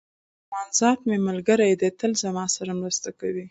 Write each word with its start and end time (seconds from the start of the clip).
رحمان 0.41 0.67
ذات 0.79 0.99
مي 1.07 1.17
ملګری 1.27 1.71
دئ! 1.81 1.89
تل 1.99 2.11
زما 2.23 2.45
سره 2.55 2.71
مرسته 2.81 3.09
کوي. 3.19 3.45